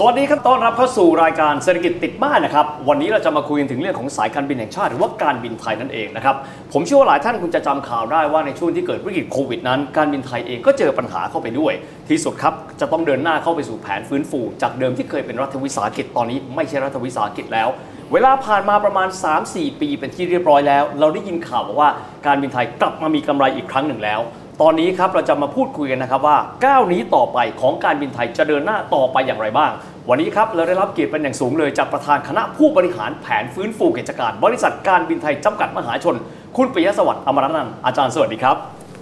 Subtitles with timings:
[0.00, 6.36] สวัสดีครับต้อนรับเข้าสู่รายการเศรษฐกิจติดบ้านนะครับ วันนี้เราจะมาคุยกันถึงเรื่องของสายการบินแห่งชาติหรือว่าการบินไทยนั่นเองนะครับ
[6.72, 11.72] ผมเชื่อว่าหลายท่านคงจะจำข่าวได้ว่าในช่วงที่เกิดวิกฤตโควิดนั้น การบินไทยเองก็เจอปัญหาเข้าไปด้วย
[12.08, 17.68] ที่สุดครับ จะต้องเดินหน้าเข้าไปสู่แผนฟื้นฟู จากเดิมที่เคยเป็นรัฐวิสาหกิจตอนนี้ไม่ใช่รัฐวิสาหกิจแล้ว
[18.12, 19.08] เวลาผ่านมาประมาณ
[19.44, 21.90] 3-4 ปีเป็นที่เรียบร้อยแล้ว เราได้ยินข่าวบอกว่า
[22.26, 24.20] การบินไทยกลับมามีกำไรอีกครั้งหนึ่งแล้ว
[24.62, 26.36] ตอนนี้ครับเราจะมาพูดคุยกันนะครับว่า
[26.66, 29.70] ก้าวนี้ต่อไปของการบินไทยจะเดินหน้าต่อไปอย่างไรบ้าง
[30.08, 36.16] วันนี้ครับเราได้รับเกียรติเป็นอย่างสูงเลยจากประธานคณะผู้บริหารแผนฟื้นฟูกิจการ บริษัทการบินไทยจำกัดมหาชน
[36.56, 38.56] คุณปิยะสวัสดิ์อมรนันท์อาจารย์สวัสดีครับ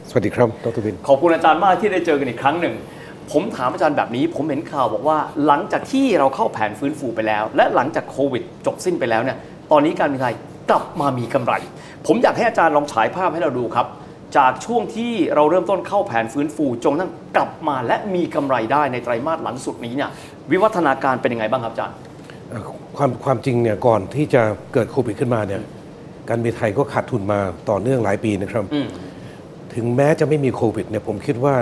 [0.08, 2.74] สวัสดีครับดรวิน ขอบคุณอาจารย์มากที่ได้เจอกันอีกครั้งหนึ่ง
[3.32, 9.36] ผมถามอาจารย์แบบนี้ ผมเห็นข่าวบอกว่า หลังจากที่เราเข้าแผนฟื้นฟูไปแล้ว และหลังจากโควิด จบสิ้นไปแล้วเนี่ย
[9.72, 10.34] ตอนนี้การบินไทย
[10.70, 11.54] กลับมามีกำไร
[12.06, 13.86] ผมอยากให้อาจารย์ลองฉายภาพให้เราดูครับ
[14.36, 20.10] จากช่วงที่เราเริ่มต้นเข้าแผนฟื้นฟูจนกระทั่งกลับมาและมีกำไรได้ในไตรมาสหลังสุดนี้เนี่ย
[20.50, 21.96] วิวัฒนาการเป็นยังไงบ้างครับอาจารย์
[22.50, 22.62] เอ่อ
[22.96, 24.42] ความความจริงเนี่ยก่อนที่จะ
[24.74, 25.60] เกิดโควิดขึ้นมาเนี่ย
[26.28, 28.88] การบินไทยก็ขาดทุนมาต่อเนื่องหลายปีนะครับอืม
[29.74, 31.54] ถึงแม้จะไม่มีโควิดเนี่ยผมคิดว่า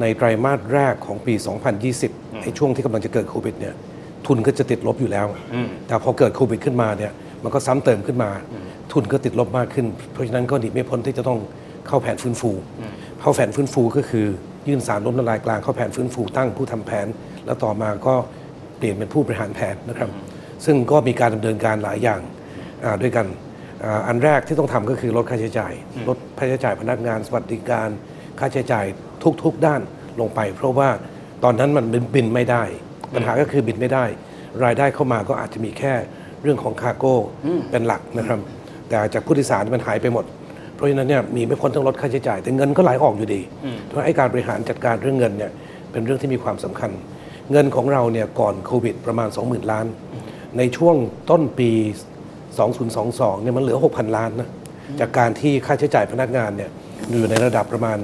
[0.00, 1.34] ในไตรมาสแรกของปี
[1.88, 3.74] 2020ไอ้ช่วงที่กำลังจะเกิดโควิดเนี่ย
[4.26, 7.12] ทุนก็จะติดลบอยู่แล้วอืมแต่พอเกิดโควิดขึ้นมาเนี่ย
[7.44, 8.30] มันก็ซ้ำเติมขึ้นมา
[8.92, 11.38] ทุนก็ติดลบมากขึ้น เพราะฉะนั้นก็หนีไม่พ้นที่จะต้อง
[11.86, 12.50] เข้าแผนฟื้นฟู
[13.20, 14.26] เข้าแผนฟื้นฟูก็คือ
[14.68, 17.06] ยื่นสารล้มละลายกลางเข้าแผนฟื้นฟูตั้งผู้ทำแผน
[17.46, 18.14] แล้วต่อมาก็
[18.78, 20.10] เปลี่ยนเป็นผู้บริหารแผนนะครับ
[20.64, 22.20] ซึ่งก็มีการดำเนินการหลายอย่าง
[22.84, 23.26] อ่าด้วยกัน
[23.84, 25.72] อ่าอันแรกที่ต้องทำก็คือลดค่าใช้จ่าย
[26.08, 27.88] ลดค่าใช้จ่ายพนักงานสวัสดิการ
[28.38, 28.84] ค่าใช้จ่าย
[29.42, 29.80] ทุกๆด้าน
[30.20, 30.88] ลงไป เพราะว่า
[31.44, 32.62] ตอนนั้นมันบินไม่ได้
[33.14, 34.04] ปัญหาก็คือบินไม่ได้
[34.64, 35.94] รายได้เข้ามาก็อาจจะมีแค่
[36.42, 37.16] เรื่องของคาร์โก้
[37.70, 38.38] เป็นหลักนะครับ
[38.88, 40.24] แต่จากผู้โดยสารมันหายไปหมด
[40.80, 43.40] เพราะฉะนั้นเนี่ยมีไม่พ้นต้องลดค่าใช้จ่าย แต่เงินก็ไหลออกอยู่ดี
[43.86, 45.50] เพราะไอ้การบริหารจัดการเรื่องเงินเนี่ย
[45.92, 46.90] เป็นเรื่องที่มีความสำคัญ
[47.52, 49.86] เงินของเราเนี่ยก่อนโควิดประมาณ 20,000 ล้าน
[50.58, 50.96] ในช่วง
[51.30, 51.70] ต้นปี
[52.56, 54.48] 2022เนี่ยมันเหลือ 6,000 ล้านนะ
[55.00, 56.70] จากการที่ค่าใช้จ่ายพนักงานเนี่ย
[57.10, 57.98] อยู่ในระดับประมาณ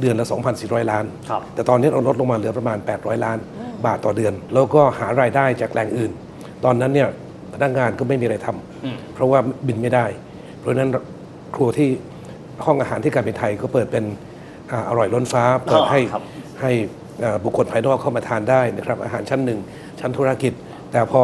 [0.00, 0.26] เดือนละ
[0.58, 3.38] 2,400 ล้านครับแต่ตอนนี้เราลดลงมาเหลือประมาณ 800 ล้าน
[3.86, 6.12] บาทต่อเดือน แล้วก็หารายได้จากแหล่งอื่น
[6.64, 7.08] ตอนนั้นเนี่ย
[7.54, 10.06] พนักงานก็ไม่มีอะไรทำเพราะว่าบินไม่ได้
[10.58, 10.90] เพราะฉะนั้น
[11.54, 11.88] ครัวที่
[12.64, 14.04] ห้องอาหารที่การเป็นไทยก็เปิดเป็น
[14.70, 16.22] อ่าอร่อยล้นฟ้า เปิดให้ครับ
[16.60, 16.72] ให้
[17.24, 19.58] อ่าบุคคลภายนอกเข้ามาทานได้นะครับ อาหารชั้นหนึ่ง
[20.00, 20.52] ชั้นธุรกิจ
[20.92, 21.22] แต่พอ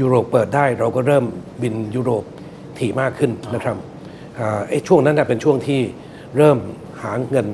[0.00, 1.24] ยุโรปเปิดได้เราก็เริ่ม
[1.62, 2.24] บินยุโรป
[2.78, 3.76] ถี่มากขึ้นนะครับ
[4.38, 5.80] อ่าไอ้ช่วงนั้นนะเป็นช่วงที่
[6.36, 6.58] เริ่ม
[7.02, 7.46] หาเงิน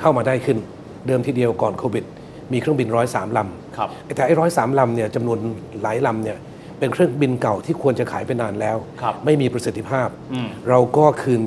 [0.00, 0.58] เข้ามาได้ขึ้น
[1.06, 2.04] เดิมทีเดียวก่อนโควิด
[2.52, 5.38] มีเครื่องบินร้อยสามลำครับแต่ไอ้ร้อยสามลำเนี่ยจำนวน
[5.82, 6.38] หลายลำเนี่ย
[6.78, 11.42] เป็นเครื่องบินเก่าที่ควรจะขายไปนานแล้วครับไม่มีประสิทธิภาพอืมเราก็คืน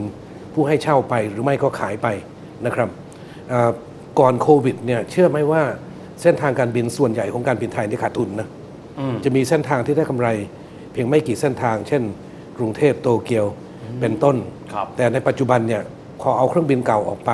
[0.55, 2.07] ผู้ให้เช่าไปหรือไม่ก็ขายไป
[2.66, 2.89] นะครับ
[3.51, 3.71] อ่า
[4.19, 5.61] ก่อนโควิดเนี่ยเชื่อไหมว่า
[6.21, 8.47] เส้นทางการบินส่วนใหญ่ของการบินไทยนี่ขาดทุนนะ
[8.99, 10.27] อืมจะมีเส้นทางที่ได้กำไร
[10.91, 12.03] เพียงไม่กี่เส้นทาง เช่น
[12.57, 13.45] กรุงเทพโตเกียว
[13.99, 14.35] เป็นต้น
[14.73, 15.81] ครับแต่ในปัจจุบันเนี่ย
[16.21, 17.31] พอเอาเครื่องบินเก่าออกไป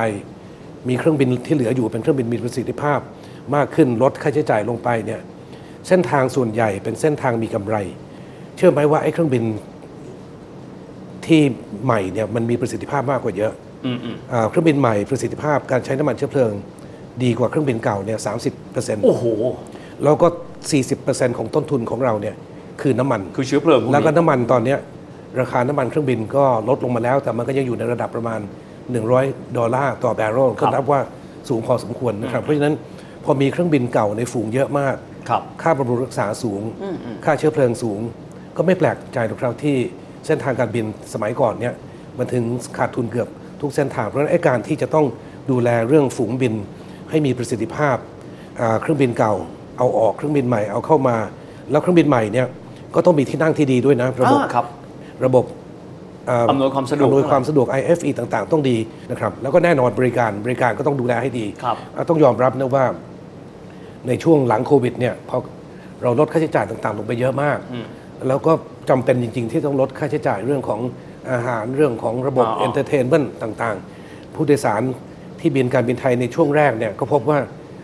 [0.89, 2.99] มีเครื่องบินที่เหลืออยู่เป็นเครื่องบินมีประสิทธิภาพ
[3.55, 5.21] มากขึ้นลดค่าใช้จ่ายลงไปเนี่ย
[5.88, 7.75] เส้นทางส่วนใหญ่เป็นเส้นทางมีกำไร
[8.57, 9.43] เชื่อไหมว่าไอ้เครื่องบิน
[11.27, 11.41] ที่
[11.85, 13.53] ใหม่เนี่ยมันมีประสิทธิภาพมากกว่าเยอะ
[13.85, 16.53] อืมอืมอ่าเครื่องบินใหม่ประสิทธิภาพการใช้น้ำมันเชื้อเพลิง
[17.23, 19.25] ดีกว่าเครื่องบินเก่าเนี่ยสามสิบเปอร์เซ็นต์โอ้โห
[20.03, 20.27] แล้วก็
[20.81, 22.35] 40%ของต้นทุนของเราเนี่ย
[22.81, 24.79] คือน้ำมันคือเชื้อเพลิงพวกนี้แล้วก็น้ำมันตอนเนี้ย
[25.39, 28.39] ราคาน้ำมันเครื่องบินก็ลดลงมาแล้ว แต่มันก็ยังอยู่ในระดับประมาณ
[28.97, 30.99] 100 ดอลลาร์ต่อแบเรลก็นับว่า
[31.49, 32.75] สูงพอสมควรนะครับเพราะฉะนั้น
[33.23, 34.95] พอมีเครื่องบินเก่าในฝูงเยอะมาก
[35.29, 36.61] ครับค่าบำรุงรักษาสูง
[37.25, 37.99] ค่าเชื้อเพลิงสูง
[38.57, 39.77] ก็ไม่แปลกใจหรอกครับที่
[40.25, 41.73] เส้นทางการบินสมัยก่อนเนี่ย
[42.17, 42.43] มันถึง
[42.77, 43.27] ขาดทุนเกือบ
[43.61, 45.05] ทุกเส้นทาง เพราะฉะนั้นไอ้การที่จะต้อง
[45.51, 46.53] ดูแลเรื่องฝูงบิน
[47.09, 47.97] ให้มีประสิทธิภาพ
[48.61, 49.33] อ่าเครื่องบินเก่า
[49.77, 51.18] เอาออกเครื่องบินใหม่เอาเข้ามา
[51.71, 52.47] แล้วเครื่องบินใหม่เนี่ย
[52.95, 54.65] ก็ต้องมีที่นั่งที่ดีด้วยนะระบบอ่าครับ
[55.25, 55.45] ระบบ
[56.27, 58.77] เอำนวยความสะดวกอำนวยความสะดวก IFE ต่างๆ ต้องดี
[59.12, 62.85] นะครับแล้วก็แน่นอนบริการบริการก็ต้องดูแลให้ดีครับอะต้องยอมรับนะว่า
[64.07, 65.38] ในช่วงหลังโควิดเนี่ยพอ
[66.03, 67.57] เราลดค่าใช้จ่ายต่างๆ ลงไปเยอะมาก
[68.27, 68.51] แล้วก็
[68.89, 70.79] จำเป็นจริง ๆ ที่ต้องลดค่าใช้จ่ายเรื่องของ
[71.31, 74.81] อาหารเรื่องของระบบอ๋อ entertainment ต่างๆ ผู้โดยสาร
[75.39, 77.38] ที่บินการบินไทยในช่วงแรกเนี่ยก็พบว่า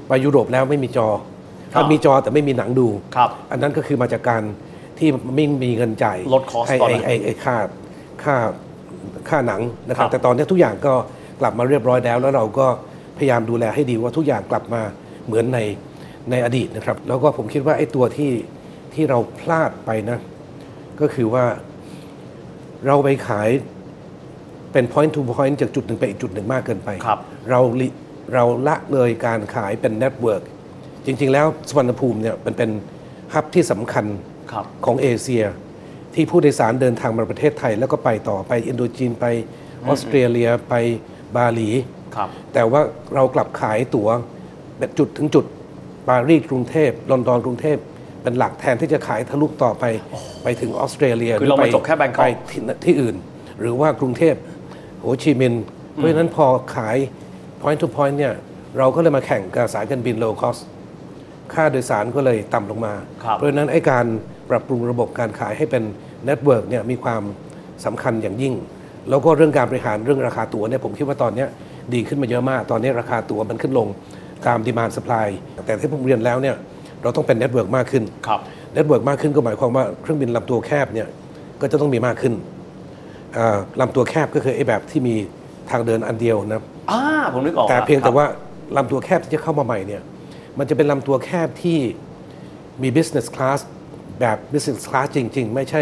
[0.08, 1.08] ไปยุโรปแล้วไม่มีจอ
[1.74, 4.44] ถ้ามีจอแต่ไม่มีหนังดู ครับ อันนั้นก็คือมาจากการ
[5.00, 7.56] ที่ไม่มีเงินจ่ายลด cost ให้ตอนไอ้นั้นไอ้ไอ้ค่า
[8.24, 8.36] ค่า
[9.30, 10.94] ค่าหนังนะครับ ครับ แต่ตอนนี้ทุกอย่างก็
[11.42, 12.68] กลับมาเรียบร้อยแล้ว แล้วเราก็
[13.18, 14.82] พยายามดูแลให้ดีว่าทุกอย่างกลับมา
[15.26, 15.60] เหมือนใน
[16.32, 18.30] ในอดีตนะครับ แล้วก็ผมคิดว่าไอ้ตัวที่
[18.98, 20.20] ที่เราพลาดไปนะ
[21.00, 21.46] ก็คือว่า
[22.88, 23.50] เราไปขาย
[24.72, 27.88] เป็น point to point จากจุดหนึ่งไปอีกจุดหนึ่งมากเกินไปครับเราลิ
[28.34, 30.44] เราละเลยการขายเป็น network
[31.06, 32.70] จริง ๆ แล้วสุวรรณภูมิเนี่ยมันเป็น
[33.34, 34.06] ฮับที่สำคัญ
[34.52, 35.44] ครับของเอเชีย
[36.14, 39.26] ที่ผู้โดยสารเดินทางมาประเทศไทย แล้วก็ไปต่อไปอินโดจีนไป
[39.88, 40.74] ออสเตรเลียไป
[41.36, 41.70] บาหลี
[42.16, 42.82] ครับแต่ว่า
[43.16, 44.10] เรากลับขายตั๋ว
[44.80, 45.46] แบบจุดถึงจุด
[46.08, 47.78] ปารีสกรุงเทพลอนดอนกรุงเทพ
[48.24, 49.84] เป็นหลักแทนที่จะขายทะลุต่อไป
[50.44, 53.16] ไปถึงออสเตรเลียคือเราหมาไปจบแค่แบงกอกไปที่ที่อื่น
[53.60, 54.36] หรือว่ากรุงเทพ
[55.02, 56.98] โฮชิมินห์เพราะฉะนั้นพอขาย
[57.62, 58.34] point to point เนี่ย
[58.78, 60.62] เราก็เลยมาแข่งกับสายการบิน low cost
[61.54, 62.94] ค่าโดยสารก็เลยต่ำลงมา
[63.24, 64.06] ครับเพราะฉะนั้นไอ้การ
[64.50, 65.84] ปรับปรุงระบบการขายให้เป็น
[66.26, 67.22] network เนี่ยมีความ
[67.86, 68.54] สำคัญอย่างยิ่ง
[69.10, 71.48] แล้วก็เรื่องการบริหารเรื่องราคาตั๋วเนี่ยผมคิดว่าตอนเนี้ย
[71.94, 73.88] ดีขึ้นมาเยอะมาก ตอนนี้ราคาตั๋วมันขึ้นลง
[74.48, 75.28] ตาม demand supply
[75.66, 76.56] แต่ที่ผมเรียนแล้วเนี่ย
[77.04, 78.40] เราต้องเป็น network มากขึ้นครับ
[78.74, 81.08] network มากขึ้นก็หมายความว่าเครื่องบินลำตัวแคบเนี่ย
[81.62, 82.34] ก็จะต้องมีมากขึ้น
[83.38, 85.16] อ่าลำตัวแคบก็คือไอ้แบบที่มี
[85.70, 86.62] ทางเดินอันเดียวนะ
[86.92, 87.02] อ่า
[87.34, 88.28] ผมนึกออกแต่ล้วเพียงแต่ครับว่า
[88.78, 90.02] ลำตัวแคบที่จะเข้ามาใหม่เนี่ย
[90.58, 91.80] มันจะเป็นลำตัวแคบที่
[92.82, 93.60] มี business class
[94.20, 95.82] แบบ business class จริง ๆ ไม่ใช่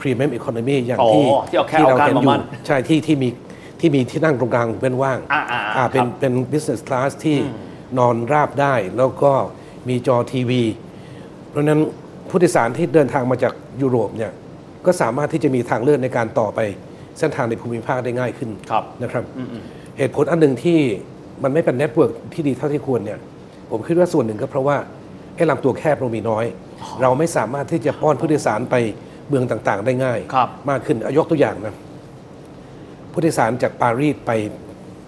[0.00, 3.28] premium economy อย่างอ๋อที่ที่เอาแค่เอาการเห็นมาอยู่มั่นใช่ที่ที่มี
[3.80, 7.36] ที่มีที่นั่งตรงกลางเป็นว่างอ่าอ่าอ่าเป็นครับเป็น business class ที่
[7.98, 9.32] นอนราบได้แล้วก็
[9.88, 10.62] มีจอทีวี
[11.48, 11.80] เพราะฉะนั้น
[12.28, 14.32] ผู้โดยสารที่เดินทางมาจากยุโรปเนี่ย
[14.86, 16.60] ก็สามารถที่จะมีทางเลือกในการต่อไป
[17.18, 19.24] เส้นทางในภูมิภาคได้ง่ายขึ้นครับนะครับ
[19.98, 20.78] เหตุผลอันหนึ่งที่
[21.42, 23.18] มันไม่เป็น network ที่ดีเท่าที่ควรเนี่ย
[23.70, 24.76] ผมคิดว่าส่วนหนึ่งก็เพราะว่า
[25.36, 26.44] ไอ้ลำตัวแคบเรามีน้อย
[27.02, 28.76] เราไม่สามารถที่จะป้อนผู้โดยสารไป
[29.28, 31.74] เมืองต่างๆ ได้ง่ายครับมากขึ้นเอายกตัวอย่างนะ
[33.12, 34.30] ผู้โดยสารจากปารีสไป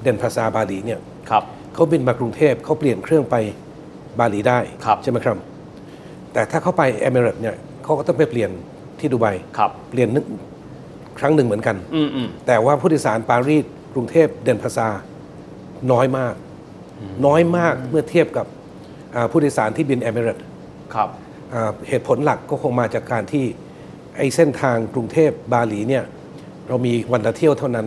[0.03, 1.43] เดนปาซาร์บาหลีเนี่ยครับ
[1.75, 3.37] เขาบินมากรุงเทพเขาเปลี่ยนเครื่องไป
[4.19, 5.37] บาหลีได้ครับใช่ไหมครับ
[6.33, 8.51] แต่ถ้าเขาไปเอมิเรตเนี่ยเขาก็ต้องไปเปลี่ยน
[9.01, 9.27] ที่ดูไบ
[9.59, 10.25] ครับเปลี่ยนนึก
[11.19, 13.65] ครั้งหนึ่งเหมือนกันอืมอืมแต่ว่าผู้โดยสารปารีส
[13.95, 14.89] กรุงเทพเดนพาซา
[15.93, 16.35] น้อยมาก
[17.27, 18.47] น้อยมากเมื่อเทียบกับ
[19.15, 20.39] อ่าผู้โดยสารที่บินเอมิเรต
[20.95, 21.09] ครับ
[21.55, 23.45] อ่าเหตุผลหลักก็คงมาจากการที่
[24.17, 26.05] ไอ้เส้นทางกรุงเทพบาหลีเนี่ย
[26.69, 27.87] เรามีวันละเที่ยวเท่านั้น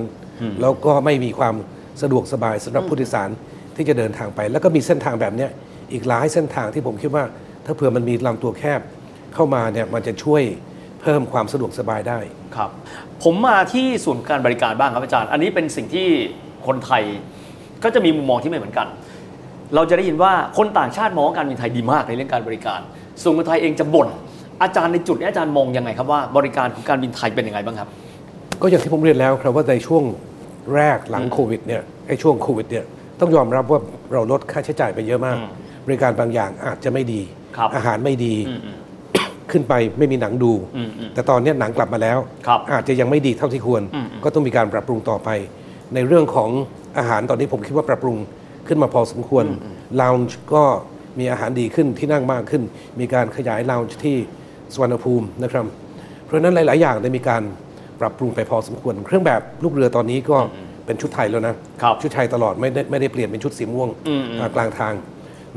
[0.62, 1.56] แล้วก็ไม่มีความ
[2.02, 3.30] สะดวกสบายสำหรับผู้โดยสาร
[3.76, 5.52] ที่จะเดินทางไป แล้วก็มีเส้นทางแบบเนี้ย
[5.92, 7.24] อีกหลายเส้นทางที่ผมคิดว่า
[7.66, 8.82] ถ้าเผื่อมันมีลำตัวแคบ
[9.34, 10.44] เข้ามาเนี่ยมันจะช่วย
[11.02, 12.20] เพิ่มความสะดวกสบายได้
[12.56, 12.70] ครับ
[13.24, 16.08] ผมมาที่ส่วนการบริการบ้างครับอาจารย์ อันนี้เป็นสิ่งที่
[16.68, 17.04] คนไทย
[17.84, 18.88] ก็จะมีมุมมองที่ไม่เหมือนกัน
[19.76, 22.80] เราจะได้ยินว่าคนต่างชาติมองว่าการบินไทยดีมากในเรื่องการบริการ
[23.22, 24.08] ส่วนคนไทยเองจะบ่น
[24.64, 27.90] อาจารย์ในจุดนี้อาจารย์มองยังไงครับว่าบริการของการบินไทยเป็นยังไงบ้างครับ
[28.62, 30.04] ก็อย่างที่ผมเรียนแล้วครับว่าในช่วง
[30.76, 32.86] แรกหลังโควิดเนี่ยไอ้ช่วงโควิดเนี่ย
[33.20, 33.80] ต้องยอมรับว่า
[34.14, 35.38] เราลดค่าใช้จ่ายไปเยอะมาก
[35.86, 37.22] บริการบางอย่างอาจจะไม่ดี
[37.58, 38.76] ครับอาหารไม่ดี อืมอืม
[39.52, 42.18] ขึ้นไปไม่มีหนังดู อืมอืมแต่ตอนเนี้ยหนังกลับมาแล้ว
[42.48, 45.30] ครับอาจจะยังไม่ดีเท่าที่ควร อืมอืม ก็ต้องมีการปรับปรุงต่อไป
[45.96, 46.50] ในเรื่องของ
[46.98, 48.18] อาหารตอนนี้ผมคิดว่าปรับปรุง
[48.68, 49.46] ขึ้นมาพอสมควร
[50.02, 50.64] ลาวน์ก็
[51.20, 52.64] มีอาหารดีขึ้นที่นั่งมากขึ้น
[53.00, 54.16] มีการขยายลาวน์ที่
[54.74, 55.66] สุวรรณภูมินะครับ
[56.26, 57.44] เพราะฉะนั้นหลาย ๆ อย่างได้มีการ
[58.02, 60.38] ปรับปรุงไปพอสมควร เครื่องแบบลูกเรือตอนนี้ก็
[60.86, 64.94] เป็นชุดไทยแล้วนะครับ ชุดไทยตลอดไม่ได้ไม่ได้เปลี่ยนเป็นชุดสีม่วงอืมอืมอ่ากลางทาง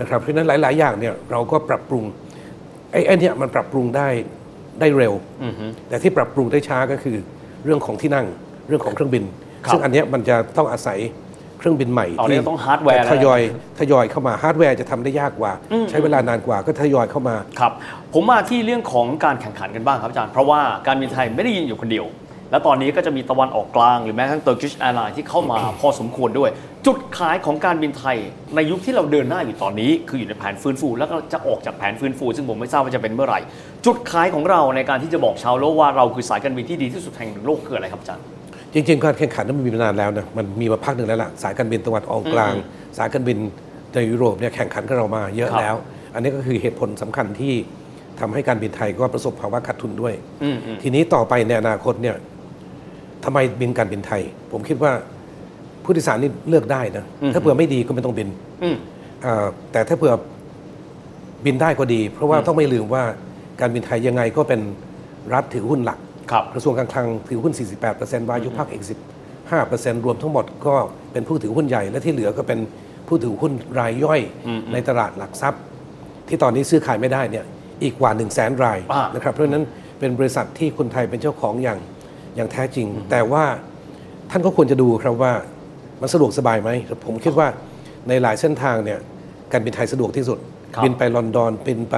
[0.01, 2.05] นะครับเพราะฉะนั้นหลาย ๆ อย่างเนี่ยเราก็ปรับปรุง
[2.93, 4.09] ไอ้ไอ้เนี่ยมันปรับปรุงได้
[4.81, 7.17] ได้เร็วอือฮึแต่ที่ปรับปรุงได้ช้าก็คือ
[7.65, 8.27] เรื่องของที่นั่ง
[8.69, 9.25] เรื่องของเครื่องบิน
[9.67, 10.99] ครับซึ่งอันเนี้ยมันจะต้องอาศัย
[11.59, 13.41] เครื่องบินใหม่อ๋อนี่ต้องฮาร์ดแวร์แล้วทยอย
[13.79, 15.53] ทยอยเข้ามาฮาร์ดแวร์จะทำได้ยากกว่า
[15.91, 17.73] ใช้เวลานานกว่าก็ทยอยเข้ามาครับ
[18.15, 22.07] ผมมาที่เรื่องของการแข่งขันกันบ้างครับอาจารย์เพราะว่าการบินไทยไม่ได้ยินอยู่คนเดียว
[22.51, 26.51] และตอนนี้ก็จะมีตะวันออกกลาง หรือแม้กระทั่ง Turkish Airlines ที่เข้ามาพอสมควรด้วย
[26.87, 28.17] จุดขายของการบินไทย
[28.55, 33.41] ในยุคที่เราเดินหน้าอยู่ตอนนี้ คืออยู่ในแผนฟื้นฟู แล้วก็จะออกจากแผนฟื้นฟู ซึ่งผมไม่ทราบว่าจะเป็นเมื่อไหร่
[33.87, 38.25] จุดขายของเราในการที่จะบอกชาวโลกว่าเราคือสายการบินที่ดีที่สุดแห่งหนึ่งโลกคืออะไรครับอาจารย์
[38.73, 42.55] จริงๆการแข่งขันนั้นมันมีมานานแล้วนะมันมีมาพักหนึ่งแล้วล่ะสายการบินตะวันออกกลาง
[42.99, 43.39] สายการบิน
[43.95, 45.77] ในยุโรปเนี่ยแข่งขันกับเรามาเยอะครับแล้ว
[46.15, 47.55] อันนี้ก็คือเหตุผลสำคัญที่
[48.21, 52.17] ทำให้การบินไทยก็ประสบภาวะขาดทุนด้วยอืมอืมทีนี้ต่อไปในอนาคตเนี่ย
[53.25, 54.23] ทำไมบินการบินไทย
[54.53, 54.93] ผมคิดว่า
[55.85, 58.29] ผู้โดยสารนี่เลือกได้นะอืมถ้าเผื่อไม่ดีก็ไม่ต้องบิน
[58.63, 58.77] อืม
[59.25, 60.13] อ่าแต่ถ้าเผื่อ
[61.45, 63.03] บินได้ก็ดี เพราะว่าต้องไม่ลืมว่า
[63.61, 64.61] การบินไทยยังไงก็เป็น
[65.35, 65.99] รัฐถือหุ้นหลัก
[66.31, 67.53] ครับกระทรวงการคลังถือหุ้น
[67.91, 68.85] 48%วายุพักอีก
[69.45, 70.75] 15%รวมทั้งหมดก็
[71.13, 72.59] เป็นผู้ถือหุ้นใหญ่และที่เหลือก็เป็น
[73.09, 74.21] ผู้ถือหุ้นรายย่อย
[74.73, 75.63] ในตลาดหลักทรัพย์
[76.29, 77.45] ที่ตอนนี้ซื้อขายไม่ได้เนี่ย
[77.83, 79.65] อีกกว่า 1 0 0 0 0แสนรายอ่านนะครับเพราะฉะนั้น
[79.99, 81.79] เป็นบริษัทที่คนไทยเป็นเจ้าของอย่าง
[82.37, 83.45] อย่างแท้จริง แต่ว่า
[84.31, 85.33] ท่านก็ควรจะดูครับว่า
[86.01, 86.71] มันสะดวกสบายไหม
[87.07, 87.49] ผมคิดว่า
[88.09, 88.99] ในหลายเส้นทางเนี่ย
[89.53, 90.39] การบินไทยสะดวกที่สุด
[90.75, 91.97] ครับบินไปลอนดอนบินไป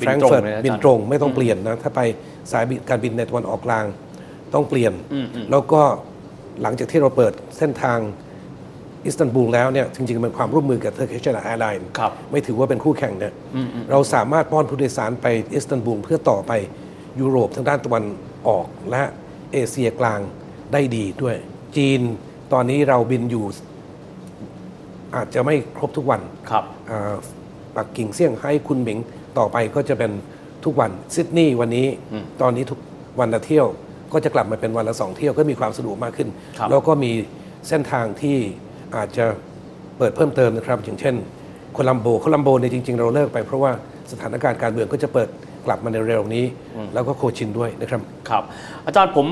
[0.00, 2.00] บิแฟนรงตรงก์เฟิร์ตเลยนะอาจารย์บินตรงไม่ต้องเปลี่ยนนะถ้าไป
[2.52, 3.84] สายบินการบินในตะวันออกกลาง
[4.54, 4.92] ต้องเปลี่ยน
[5.50, 5.82] แล้วก็
[6.62, 7.98] หลังจากที่เราเปิดเส้นทาง
[9.04, 13.32] อิสตันบูลแล้วเนี่ยจริงๆเป็นความร่วมมือกับ Turkish Airlines ครับไม่ถือว่าเป็นคู่แข่งเนี่ย
[13.90, 16.52] เราสามารถป้อนผู้โดยสารไปอิสตันบูลเพื่อต่อไป
[17.20, 18.04] ยุโรปทางด้านตะวัน
[18.48, 19.02] ออกและ
[19.54, 20.20] เอเชียกลาง
[20.72, 21.36] ได้ดีด้วย
[21.76, 22.00] จีน
[22.52, 23.44] ตอนนี้เราบินอยู่
[25.14, 26.20] อาจจะไม่ครบทุกวัน
[26.50, 27.14] ครับอ่า
[27.76, 28.98] ปักกิ่งเซี่ยงไฮ้คุณหมิง
[29.38, 30.12] ต่อไปก็จะเป็น
[30.64, 31.86] ทุกวันซิดนีย์วันนี้
[32.42, 32.78] ตอนนี้ทุก
[33.20, 33.66] วันละเที่ยว
[34.12, 37.12] ก็จะกลับมาเป็นวันละสองเที่ยวก็มีความสะดวกมากขึ้นครับแล้วก็มี
[37.68, 38.36] เส้นทางที่
[38.96, 39.24] อาจจะ
[39.98, 41.14] เปิดเพิ่มเติมนะครับ อย่างเช่น
[41.72, 43.72] โคลัมโบโคลัมโบเนี่ยจริง ๆ เราเลิกไปเพราะว่า
[44.12, 45.28] สถานการณ์การเมืองก็จะเปิด
[45.66, 46.44] กลับมาในเร็วนี้
[46.94, 48.42] แล้วก็โคชินด้วยนะครับครับ
[48.86, 49.26] อาจารย์ผม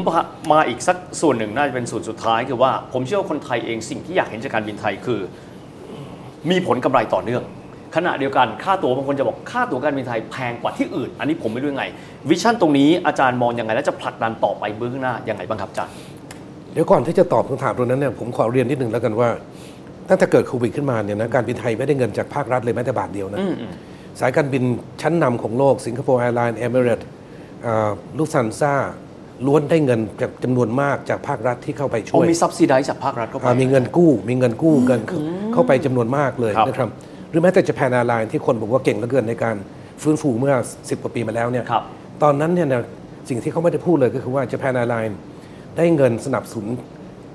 [0.52, 5.20] มาอีกสักส่วนหนึ่งน่าจะเป็นส่วนสุดท้ายคือว่าผมเชื่อว่าคนไทยเองสิ่งที่อยากเห็นจากการบินไทยคือ
[6.50, 7.42] มีผลกำไรต่อเนื่อง
[7.96, 11.84] ขณะเดียวกันค่าตั๋วบางคนจะบอกค่าตั๋วการบินไทยแพงกว่าที่อื่น อันนี้ผมไม่รู้ยังไง
[12.30, 15.94] vision ตรงนี้อาจารย์มองยังไงและจะผลักดันต่อไปเบื้องหน้ายังไงบ้างครับอาจารย์
[16.72, 19.28] เดี๋ยวก่อนที่จะตอบคำถามตรงนั้นเนี่ยผมขอเรียนนิดนึงแล้วกันว่า
[20.08, 23.40] ตั้งแต่เกิดโควิดขึ้นมาเนี่ยนะการบินไทยไม่ได้เงินจากภาครัฐเลยแม้แต่บาทเดียวนะ
[24.20, 24.62] สายการบิน
[25.02, 27.00] ชั้นนำของโลกสิงคโปร์แอร์ไลน์เอมิเรตส์
[28.18, 28.74] ลุฟท์ฮันซ่า
[29.46, 35.18] ล้วนได้เงินจากจำนวนมากจากภาครัฐที่เข้าไปโอ้ช่วยมี subsidy จากภาครัฐเข้าไปอ่ามีเงินกู้ มีเงินกู้เงินเข้า
[35.52, 36.90] เข้าไปจำนวนมากเลยครับนะครับ
[37.30, 39.56] หรือแม้แต่จะแพนอาไลน์ที่คนบอกว่าเก่งเหลือเกินในการ
[40.02, 41.82] ฟื้นฟูเมื่อ 10 กว่าปีมาแล้วเนี่ยครับ
[42.22, 42.82] ตอนนั้นเนี่ยนะ
[43.28, 45.18] สิ่งที่เขาไม่ได้พูดเลยก็คือว่าจะแพนอาไลน์
[45.76, 46.66] ได้เงินสนับสนุน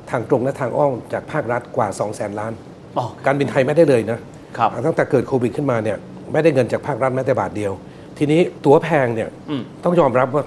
[0.10, 2.54] ทางตรงและทางอ้อมจากภาครัฐกว่า 2 0 0 0 0 0 ล้าน
[2.98, 4.20] อ๋อการบินไทยไม่ได้เลยนะ
[4.58, 5.98] ครับตั้งแต่เกิดโควิดขึ้นมาเนี่ย
[6.32, 7.72] ไม่ได้เงินจากภาครัฐแม้แต่บาทเดียว
[8.18, 10.44] ทีนี้ตั๋วแพงเนี่ยอืมต้องยอมรับว่า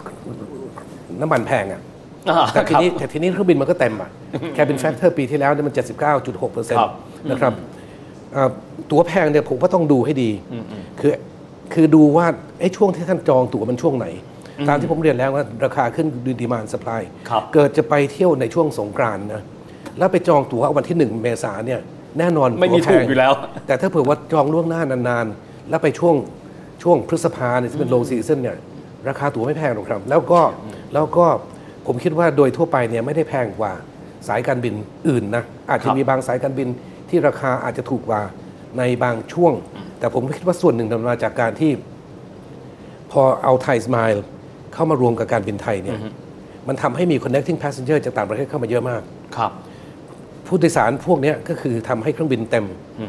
[1.20, 1.80] น้ำมันแพงอะ
[2.30, 4.10] อ่าแต่ทีนี้ครับแต่ทีนี้เครื่องบินมันก็เต็มอะ
[4.54, 5.74] cabin factor ปีที่แล้วเนี่ยมัน
[6.12, 6.92] 79.6เปอร์เซ็นต์ครัต์บ
[7.30, 7.52] นะครับ
[8.32, 8.50] เอ่อ
[8.90, 10.30] ตั๋วแพงเนี่ยผมก็ต้องดูให้ดี
[11.00, 11.12] คือ
[11.74, 12.26] คือดูว่า
[12.60, 14.06] ไอ้ช่วงที่ท่านจองตั๋วมันช่วงไหน
[14.68, 19.42] ตามที่ผมเรียนแล้วว่าราคาขึ้นอยู่ demand supply ครับเกิดจะไปเที่ยวในช่วงสงกรานต์นะ
[19.98, 21.80] แล้วไปจองตั๋ววันที่ 1 เมษายนเนี่ย
[22.18, 23.32] แน่นอนไม่มีตั๋วแพงถูกอยู่แล้ว
[23.66, 26.16] แต่ถ้าเผื่อว่าจองล่วงหน้านานๆ แล้วไปช่วง
[26.82, 28.56] ช่วงพฤษภาเนี่ยที่เป็น low season เนี่ย
[29.08, 30.40] ราคาตั๋วไม่แพงหรอกครับ แล้วก็
[30.94, 31.26] แล้วก็
[31.86, 33.72] ผมคิดว่าโดยทั่วไปเนี่ยไม่ได้แพงกว่า
[34.28, 34.74] สายการบิน
[35.08, 36.68] อื่นนะอาจคจะรับมีบางสายการบิน
[37.08, 38.22] ที่ราคาอาจจะถูกกว่า
[38.78, 39.52] ในบางช่วง
[39.98, 41.72] แต่ผมคิดว่าส่วนหนึ่งมันมาจากการที่
[43.12, 44.20] พอเอาไทยสม i l e
[44.74, 45.98] เข้ามารวมกับการบินไทยเนี่ย
[46.68, 49.02] มันทำให้มี connecting passenger จากต่างประเทศเข้ามาเยอะมาก
[49.36, 49.52] ครับ
[50.46, 52.66] ผู้โดยสารพวกเนี้ยก็คือทำให้เครื่องบินเต็ม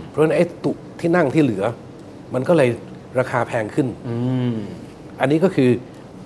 [0.08, 1.64] เพราะฉะนั้นไอ้ตุที่นั่งที่เหลือ
[2.34, 2.70] มันก็เลย
[3.20, 3.88] ราคาแพงขึ้น
[5.22, 5.70] อันนี้ก็คือ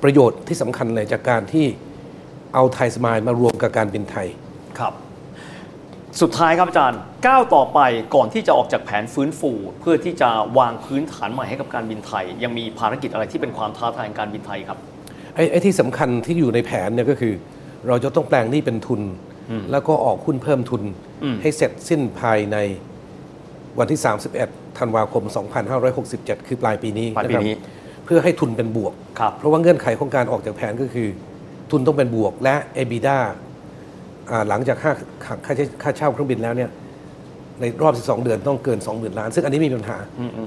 [0.03, 1.65] ประโยชน์ที่สำคัญเลยจากการที่
[2.53, 4.27] เอาไทยสม i l e มารวมกับการบินไทย
[4.79, 4.93] ครับ
[6.21, 7.79] สุดท้ายครับอาจารย์ก้าวต่อไป
[8.15, 14.77] ก่อนที่จะออกจากแผนฟื้นฟู เพื่อที่จะวางพื้นฐานใหม่ให้กับการบินไทย ยังมีภารกิจอะไรที่เป็นความท้าทายของการบินไทยครับ
[15.35, 17.33] ไอ้ไอ้ที่สำคัญที่อยู่ในแผนเนี่ยก็คือ
[17.87, 19.01] เราจะต้องแปลงหนี้เป็นทุน
[19.71, 20.83] แล้วก็ออกหุ้นเพิ่มทุน
[21.41, 22.57] ให้เสร็จสิ้นภายใน
[23.79, 23.99] วันที่
[24.39, 25.23] 31 ธันวาคม
[25.85, 27.69] 2567 คือปลายปีนี้ปลายปีนี้ะครั
[28.01, 31.07] บเพื่อให้ทุนเป็นบวก ครับ เพราะว่าเงื่อนไขของการออกจากแผนก็คือ
[31.71, 33.17] ทุนต้องเป็นบวกและ EBITDA
[34.31, 34.91] อ่าหลังจากค่า
[35.23, 36.69] ค่าค่าใช้ค่าเช่าเครื่องบินแล้วเนี่ย
[37.61, 39.97] ในรอบ 12 เดือนต้องเกิน 20,000 ล้าน ซึ่งอันนี้มีปัญหา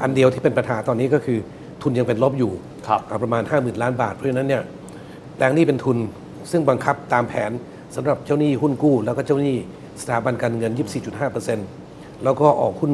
[0.02, 1.38] อันเดียวที่เป็นปัญหาตอนนี้ก็คือ
[1.82, 2.52] ทุนยังเป็นลบอยู่
[2.88, 4.62] ครับ อ่าประมาณ 50,000 ล้านบาท เพราะฉะนั้นเนี่ย
[5.36, 5.98] แปลงหนี้เป็นทุน
[6.50, 7.50] ซึ่งบังคับตามแผน
[7.96, 9.56] สำหรับเจ้าหนี้หุ้นกู้ แล้วก็เจ้าหนี้
[10.00, 10.72] สถาบันการเงิน
[11.48, 12.92] 24.5%แล้วก็ออกหุ้น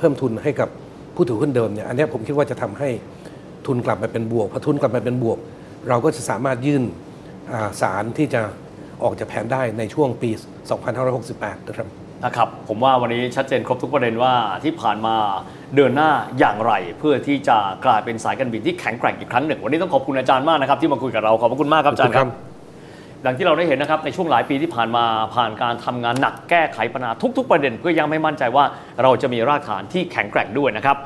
[0.00, 0.68] เพิ่มทุนให้กับ
[1.14, 2.88] ผู้ถือหุ้นเดิมเนี่ยอันเนี้ยผมคิดว่าจะทำให้
[3.66, 5.38] ทุนกลับมาเป็นบวกพอทุนกลับมาเป็นบวก
[5.88, 6.82] เราก็จะสามารถยื่น
[7.52, 8.40] อ่าสารที่จะ
[9.02, 10.30] ออกจากแผนได้ในช่วงปี
[10.98, 11.88] 2568 นะครับ
[12.24, 15.14] นะครับผมว่าวันนี้ชัดเจนครบทุกประเด็นว่าที่ผ่านมา
[15.76, 22.28] เดินหน้าอย่างไร เพื่อที่จะกลายเป็นสายการบินที่แข็งแกร่งอีกครั้งหนึ่ง วันนี้ต้องขอบคุณอาจารย์มากนะครับที่มาคุยกับเราขอบพระคุณมากครับอาจารย์ครับ
[23.26, 28.64] ดังที่เราได้เห็นนะครับในช่วงหลายปีที่ผ่านมาผ่านการทำงานหนักแก้ไขปัญหาทุก ๆ ประเด็น เพื่อยังไม่มั่นใจว่า
[29.02, 30.96] เราจะมีรากฐานที่แข็งแกร่งด้วยนะครับ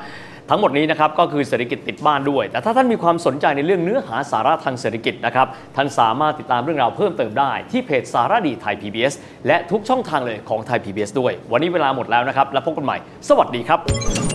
[0.49, 9.13] ทั้งหมดนี้นะครับก็คือเศรษฐกิจติดบ้านด้วย แต่ถ้าท่านมีความสนใจในเรื่องเนื้อหาสาระทางเศรษฐกิจนะครับท่านสามารถติดตามเรื่องราวเพิ่มเติมได้ ที่เพจสารดีไทย PBS
[9.47, 12.97] และทุกช่องทางเลยของไทย PBS ด้วย วันนี้เวลาหมดแล้วนะครับ แล้วพบกันใหม่
[13.29, 14.34] สวัสดีครับ